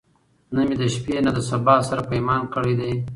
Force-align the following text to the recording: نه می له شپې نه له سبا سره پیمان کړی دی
نه 0.55 0.61
می 0.67 0.75
له 0.79 0.87
شپې 0.95 1.15
نه 1.25 1.31
له 1.35 1.41
سبا 1.49 1.75
سره 1.89 2.01
پیمان 2.11 2.41
کړی 2.53 2.73
دی 2.79 2.93